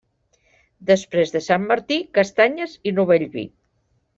[0.91, 3.45] Després de Sant Martí, castanyes i novell vi.